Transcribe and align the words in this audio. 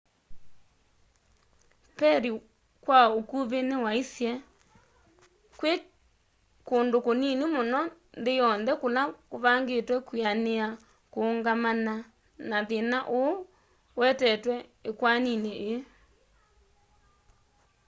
perry 1.97 2.31
kwa 2.83 2.99
ukuvi 3.19 3.59
niwaisye 3.67 4.31
kwi 5.59 5.73
kundu 6.67 6.97
kunini 7.05 7.43
muno 7.53 7.79
nthi 8.19 8.33
yonthe 8.39 8.73
kula 8.81 9.01
kuvangitwe 9.29 9.95
kwianiia 10.07 10.67
kuungamana 11.11 11.93
na 12.49 12.57
thina 12.69 12.99
uu 13.21 13.33
uetetwe 13.99 14.55
ikwanini 14.89 15.51
ii 15.71 15.79